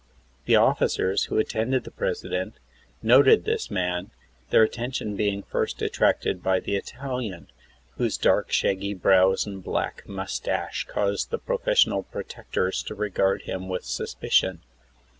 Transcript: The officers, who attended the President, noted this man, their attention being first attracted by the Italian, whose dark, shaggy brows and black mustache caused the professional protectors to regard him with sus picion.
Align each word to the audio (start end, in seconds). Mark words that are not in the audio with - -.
The 0.45 0.55
officers, 0.55 1.25
who 1.25 1.37
attended 1.37 1.83
the 1.83 1.91
President, 1.91 2.55
noted 3.03 3.45
this 3.45 3.69
man, 3.69 4.09
their 4.49 4.63
attention 4.63 5.15
being 5.15 5.43
first 5.43 5.79
attracted 5.79 6.41
by 6.41 6.59
the 6.59 6.75
Italian, 6.75 7.51
whose 7.97 8.17
dark, 8.17 8.51
shaggy 8.51 8.95
brows 8.95 9.45
and 9.45 9.63
black 9.63 10.07
mustache 10.09 10.87
caused 10.89 11.29
the 11.29 11.37
professional 11.37 12.01
protectors 12.01 12.81
to 12.87 12.95
regard 12.95 13.43
him 13.43 13.69
with 13.69 13.85
sus 13.85 14.15
picion. 14.15 14.61